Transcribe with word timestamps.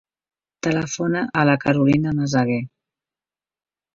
Telefona 0.67 1.21
a 1.41 1.43
la 1.49 1.55
Carolina 1.65 2.15
Meseguer. 2.21 2.59